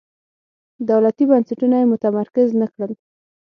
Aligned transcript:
دولتي 0.89 1.23
بنسټونه 1.31 1.75
یې 1.81 1.89
متمرکز 1.93 2.47
نه 2.61 2.67
کړل. 2.73 2.91